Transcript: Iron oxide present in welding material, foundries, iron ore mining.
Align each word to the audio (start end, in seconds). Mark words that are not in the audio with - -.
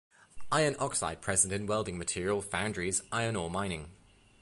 Iron 0.51 0.75
oxide 0.79 1.21
present 1.21 1.53
in 1.53 1.67
welding 1.67 1.95
material, 1.95 2.41
foundries, 2.41 3.03
iron 3.11 3.35
ore 3.35 3.51
mining. 3.51 3.91